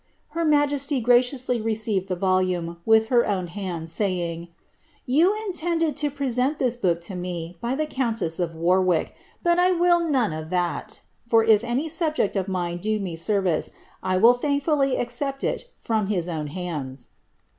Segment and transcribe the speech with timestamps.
[0.29, 4.47] 'Her majesty graciously received the volume, with her own hand, saying,
[5.07, 9.13] ^' Tou in tended to present this book to me by the countess of Warwick,
[9.43, 13.15] but I will none of that, for if any subject of mine do me a
[13.15, 17.09] service, I will thank fully accept it from his own hands."